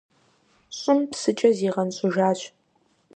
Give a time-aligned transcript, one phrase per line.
[0.77, 2.39] ЩӀым псыкӀэ зигъэнщӀыжащ.